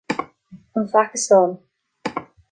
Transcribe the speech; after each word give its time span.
An 0.75 0.87
Phacastáin 0.91 1.51